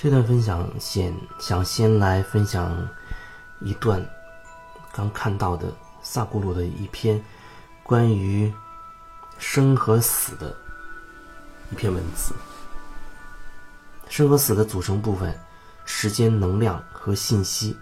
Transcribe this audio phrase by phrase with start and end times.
[0.00, 2.88] 这段分享先想先来分享
[3.60, 4.00] 一段
[4.92, 7.20] 刚看到的萨古鲁的一篇
[7.82, 8.52] 关于
[9.38, 10.54] 生和死的
[11.72, 12.32] 一篇文字。
[14.08, 15.36] 生和死的组成部分：
[15.84, 17.76] 时间、能量和信息。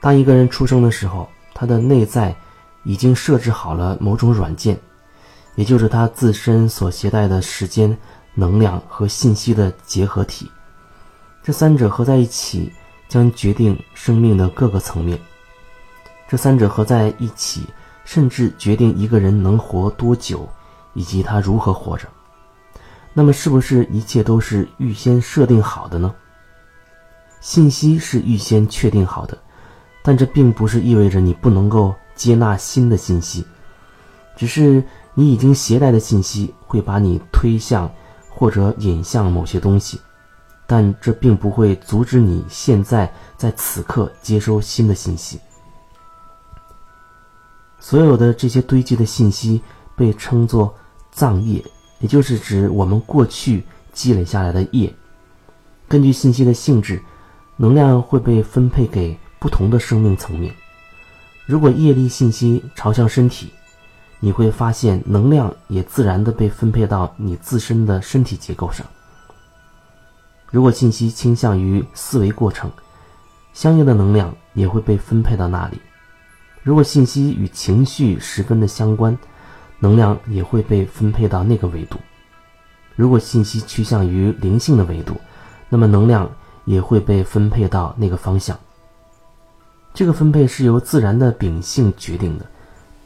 [0.00, 2.34] 当一个人出生的时候，他的内在
[2.84, 4.80] 已经设置好了某种软件，
[5.56, 7.94] 也就是他自身所携带的时间。
[8.34, 10.50] 能量和信息的结合体，
[11.42, 12.72] 这三者合在一起
[13.08, 15.18] 将决定生命的各个层面。
[16.28, 17.62] 这三者合在一起，
[18.04, 20.48] 甚至决定一个人能活多久，
[20.94, 22.06] 以及他如何活着。
[23.12, 26.14] 那么，是不是一切都是预先设定好的呢？
[27.40, 29.36] 信息是预先确定好的，
[30.02, 33.44] 但这并不是意味着你不能够接纳新的信息，
[34.36, 37.90] 只是你已经携带的信息会把你推向。
[38.40, 40.00] 或者引向某些东西，
[40.66, 45.38] 但这并不会阻止你现在在此刻接收新的信息。
[47.78, 49.60] 所有的这些堆积的信息
[49.94, 50.74] 被称作
[51.12, 51.62] 藏业，
[51.98, 54.90] 也就是指我们过去积累下来的业。
[55.86, 56.98] 根据信息的性质，
[57.58, 60.50] 能量会被分配给不同的生命层面。
[61.44, 63.52] 如果业力信息朝向身体，
[64.20, 68.86] 你会发现，能量也自然的被分配到你自身的身体结构上。
[70.50, 72.70] 如果信息倾向于思维过程，
[73.54, 75.80] 相应的能量也会被分配到那里。
[76.62, 79.16] 如果信息与情绪十分的相关，
[79.78, 81.98] 能量也会被分配到那个维度。
[82.96, 85.18] 如果信息趋向于灵性的维度，
[85.70, 86.30] 那么能量
[86.66, 88.58] 也会被分配到那个方向。
[89.94, 92.44] 这个分配是由自然的秉性决定的。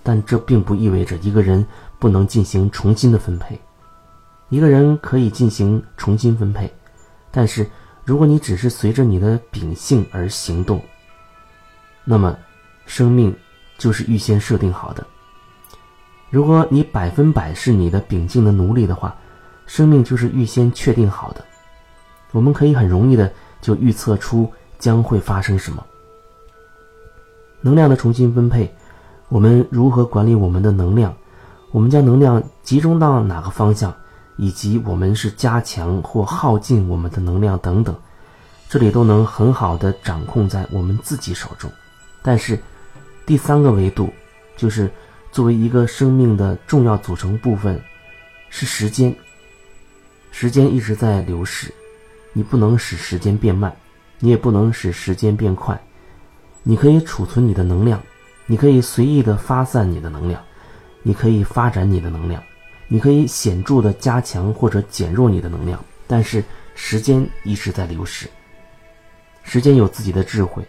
[0.05, 1.67] 但这并不意味着一个人
[1.99, 3.59] 不能进行重新的分配。
[4.51, 6.73] 一个人可以进行重新分配，
[7.33, 7.69] 但是
[8.05, 10.81] 如果你只是随着你的秉性而行动，
[12.05, 12.37] 那么
[12.85, 13.35] 生命
[13.79, 15.05] 就是预先设定好的。
[16.29, 19.17] 如果你百分百是你的秉性的奴隶的话，
[19.67, 21.43] 生命就是预先确定好的。
[22.31, 23.33] 我们可以很容易的
[23.63, 25.85] 就预测出将会发生什么。
[27.63, 28.73] 能量的重新分配。
[29.35, 31.13] 我们如何管理我们的能量？
[31.73, 33.93] 我们将能量集中到哪个方向？
[34.37, 37.93] 以及我们是加强或耗尽我们的能量等等，
[38.69, 41.69] 这里都能很好的掌控在我们自己手中。
[42.23, 42.57] 但是，
[43.27, 44.09] 第三个维度，
[44.57, 44.89] 就是
[45.33, 47.83] 作为一个生命的重要组成部分，
[48.51, 49.13] 是时间。
[50.31, 51.75] 时间一直在流逝，
[52.33, 53.75] 你不能使时间变慢，
[54.21, 55.77] 你也不能使时间变快。
[56.63, 58.01] 你可以储存你的能量。
[58.47, 60.43] 你可以随意的发散你的能量，
[61.03, 62.43] 你可以发展你的能量，
[62.89, 65.83] 你可以显著的加强或者减弱你的能量。
[66.07, 66.45] 但是
[66.75, 68.29] 时间一直在流逝，
[69.43, 70.63] 时间有自己的智慧，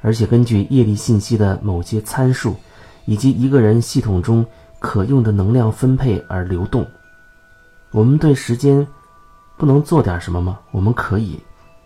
[0.00, 2.56] 而且根据业力信息的某些参数，
[3.04, 4.46] 以及一个人系统中
[4.78, 6.86] 可用的能量分配而流动。
[7.90, 8.86] 我们对时间
[9.58, 10.58] 不能做点什么吗？
[10.70, 11.38] 我们可以，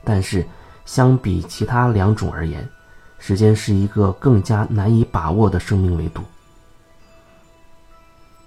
[0.04, 0.46] 但是
[0.84, 2.66] 相比其他两种而言。
[3.18, 6.22] 时间是一个更加难以把握的生命维度。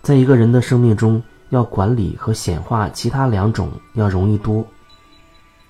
[0.02, 4.66] 在一个人的生命中，要管理和显化其他两种要容易多。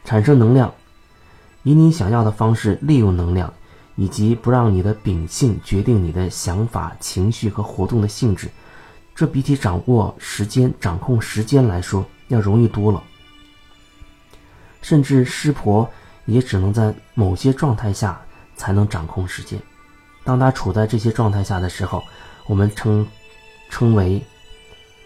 [0.05, 0.73] 产生能量，
[1.63, 3.51] 以你想要的方式利用能量，
[3.95, 8.49] 以及不让你的秉性决定你的想法、情绪和活动的性质，
[9.15, 13.03] 这比起掌握时间、掌控时间来说要容易多了。
[14.81, 15.89] 甚至师婆
[16.25, 18.21] 也只能在某些状态下。
[18.59, 19.57] 才能掌控时间。
[20.25, 22.03] 当他处在这些状态下的时候，
[22.45, 23.07] 我们称
[23.69, 24.21] 称为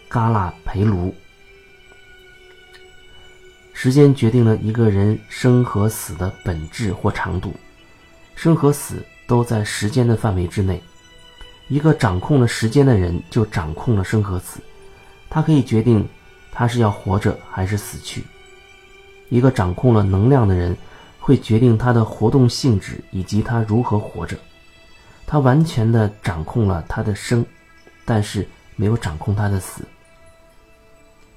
[0.08, 1.14] 嘎拉培卢。
[3.72, 7.54] 时间决定了一个人生和死的本质或长度，
[8.34, 10.82] 生和死都在时间的范围之内。
[11.68, 14.58] 一个掌控了时间的人，就掌控了生和死。
[15.30, 16.06] 他可以决定
[16.50, 18.24] 他是要活着还是死去。
[19.28, 20.76] 一个掌控了能量的人。
[21.26, 24.36] 会决定他的活动性质以及他如何活着，
[25.26, 27.42] 他完全的掌控了他的生，
[28.04, 29.82] 但是没有掌控他的死。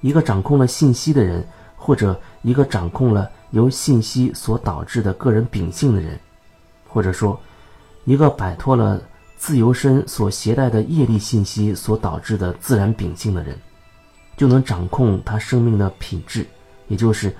[0.02, 1.42] 一个掌控了信息的人，
[1.74, 6.20] 或者一个掌控了由信息所导致的个人秉性的人，
[6.86, 7.40] 或者说，
[8.04, 9.00] 一个摆脱了
[9.38, 13.58] 自由身所携带的业力信息所导致的自然秉性的人，
[14.36, 16.46] 就能掌控他生命的品质，
[16.88, 17.34] 也就是。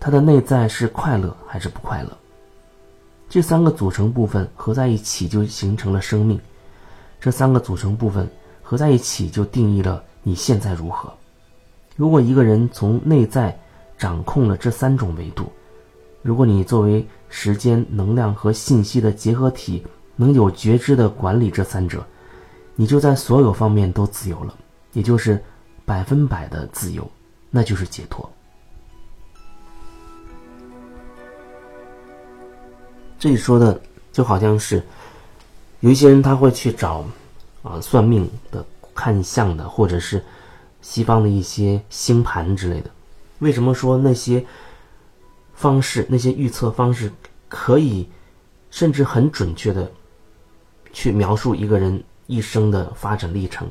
[0.00, 2.16] 他的内在是快乐还是不快乐？
[3.28, 6.40] 这三个组成部分合在一起就形成了生命。
[7.20, 8.26] 这三个组成部分
[8.62, 11.12] 合在一起就定义了你现在如何。
[11.96, 13.56] 如果一个人从内在
[13.98, 15.52] 掌控了这三种维度。
[16.22, 19.86] 如果你作为时间、能量和信息的结合体，
[20.16, 22.02] 能有觉知的管理这三者，
[22.74, 24.54] 你就在所有方面都自由了，
[24.94, 25.42] 也就是
[25.84, 27.08] 百分百的自由，
[27.50, 28.28] 那就是解脱。
[33.20, 33.78] 这里说的
[34.10, 34.82] 就好像是
[35.80, 37.04] 有一些人他会去找
[37.62, 38.64] 啊算命的、
[38.94, 40.24] 看相的，或者是
[40.80, 42.90] 西方的一些星盘之类的。
[43.40, 44.42] 为什么说那些
[45.52, 47.12] 方式、那些预测方式
[47.46, 48.08] 可以
[48.70, 49.92] 甚至很准确的
[50.90, 53.68] 去描述一个人一生的发展历程？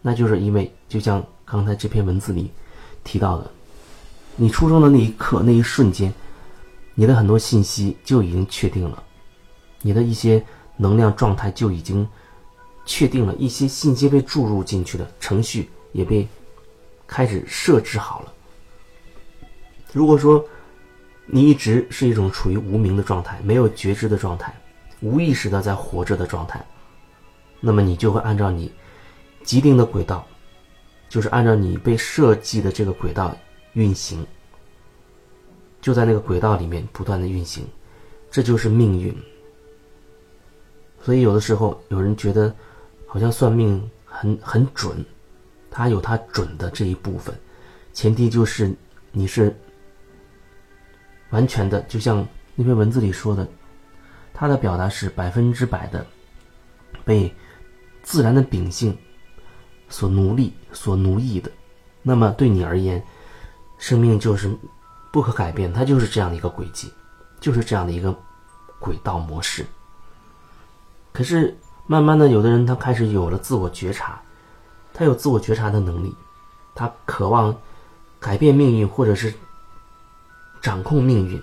[0.00, 2.48] 那就是因为就像刚才这篇文字里
[3.02, 3.50] 提到的，
[4.36, 6.14] 你出生的那一刻、那一瞬间。
[7.00, 9.02] 你的很多信息就已经确定了，
[9.80, 10.44] 你的一些
[10.76, 12.06] 能量状态就已经
[12.84, 16.28] 确定了，一些信息被注入进去的程序也被
[17.06, 18.32] 开始设置好了。
[19.94, 20.44] 如果说
[21.24, 24.54] 你一直是一种处于无名的状态，没有觉知的状态，
[25.00, 26.62] 无意识的在活着的状态，
[27.60, 28.70] 那么你就会按照你
[29.42, 30.26] 既定的轨道，
[31.08, 33.34] 就是按照你被设计的这个轨道
[33.72, 34.26] 运行。
[35.80, 37.66] 就在那个轨道里面不断的运行，
[38.30, 39.16] 这就是命运。
[41.02, 42.54] 所以有的时候有人觉得，
[43.06, 45.02] 好像算命很很准，
[45.70, 47.34] 它有它准的这一部分，
[47.94, 48.74] 前提就是
[49.10, 49.56] 你是
[51.30, 53.48] 完全的，就像那篇文字里说的，
[54.34, 56.04] 它的表达是百分之百的
[57.04, 57.34] 被
[58.02, 58.94] 自然的秉性
[59.88, 61.50] 所奴隶、所奴役的。
[62.02, 63.02] 那么对你而言，
[63.78, 64.54] 生命就是。
[65.10, 66.92] 不可改变，它就是这样的一个轨迹，
[67.40, 68.14] 就是这样的一个
[68.78, 69.66] 轨道模式。
[71.12, 74.22] 可是慢慢的，有的人他开始有了自我觉察，
[74.94, 76.14] 他有自我觉察的能力，
[76.74, 77.52] 他渴望
[78.20, 79.34] 改变命运，或者是
[80.60, 81.42] 掌控命运，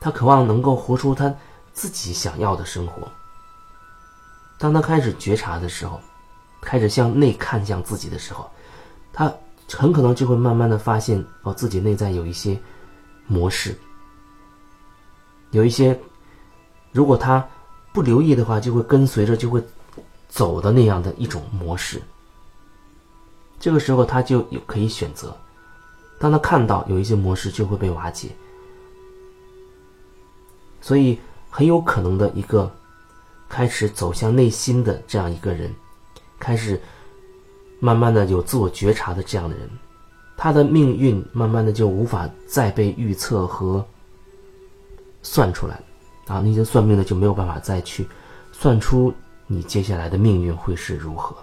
[0.00, 1.34] 他渴望能够活出他
[1.74, 3.06] 自己想要的生活。
[4.56, 6.00] 当他开始觉察的时候，
[6.62, 8.50] 开始向内看向自己的时候，
[9.12, 9.30] 他。
[9.70, 12.58] 很可能就会慢慢的发现哦，自己内在有一些
[13.26, 13.76] 模式，
[15.50, 15.98] 有一些，
[16.90, 17.46] 如果他
[17.92, 19.62] 不留意的话，就会跟随着就会
[20.28, 22.00] 走的那样的一种模式。
[23.60, 25.36] 这个时候他就有可以选择，
[26.18, 28.30] 当他看到有一些模式就会被瓦解，
[30.80, 31.18] 所以
[31.50, 32.72] 很有可能的一个
[33.48, 35.74] 开始走向内心的这样一个人，
[36.38, 36.80] 开始。
[37.80, 39.68] 慢慢的有自我觉察的这样的人，
[40.36, 43.84] 他的命运慢慢的就无法再被预测和
[45.22, 45.80] 算出来，
[46.26, 48.06] 啊，那些算命的就没有办法再去
[48.52, 49.12] 算出
[49.46, 51.36] 你接下来的命运会是如何，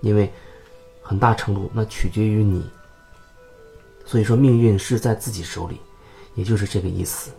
[0.00, 0.30] 因为
[1.00, 2.64] 很大程度那取决于你。
[4.04, 5.80] 所以说命运是在自己手里，
[6.34, 7.30] 也就是这个意思，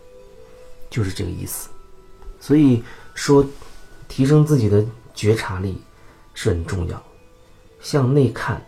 [0.90, 1.70] 就是这个意思。
[2.40, 2.82] 所以
[3.14, 3.46] 说，
[4.08, 4.84] 提升自己的
[5.14, 5.78] 觉察力
[6.34, 7.04] 是很重要。
[7.84, 8.60] 向内看，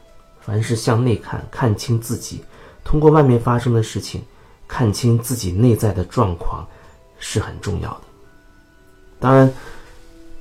[0.42, 2.44] 凡是向内看，看清自己，
[2.84, 4.22] 通过外面发生的事情，
[4.68, 6.68] 看清自己内在的状况，
[7.18, 8.02] 是很重要的。
[9.20, 9.52] 当然，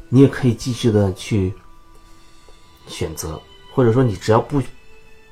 [0.08, 1.54] 你也可以继续的去
[2.88, 3.40] 选择，
[3.72, 4.60] 或者说你只要不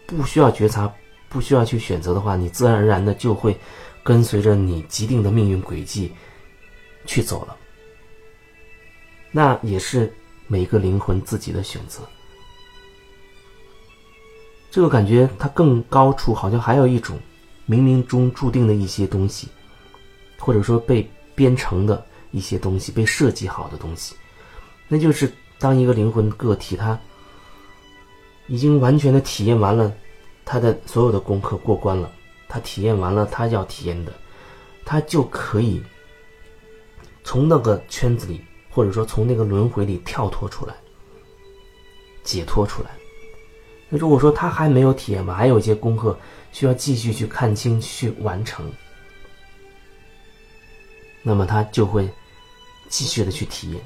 [0.06, 0.90] 不需要觉察，
[1.28, 3.58] 不需要去选择的话，你自然而然的就会
[4.04, 6.12] 跟随着你既定的命运轨迹
[7.06, 7.56] 去走了。
[9.32, 10.12] 那也是
[10.46, 12.00] 每个灵魂自己的选择。
[14.72, 17.18] 这个感觉，它更高处好像还有一种
[17.68, 19.46] 冥冥中注定的一些东西，
[20.38, 24.14] 或者说被编程的一些东西，被设计好的东西，
[24.88, 26.98] 那就是当一个灵魂个体，他
[28.46, 29.92] 已经完全的体验完了
[30.42, 32.10] 他的所有的功课过关了，
[32.48, 34.12] 他体验完了他要体验的，
[34.86, 35.82] 他就可以
[37.24, 40.74] 从那个圈子里，或者说从那个轮回里跳脱出来，
[42.24, 42.88] 解脱出来。
[43.94, 46.18] 那如果说他还没有体验完，还有一些功课
[46.50, 48.72] 需要继续去看清、去完成，
[51.22, 52.08] 那么他就会
[52.88, 53.80] 继续的去体验，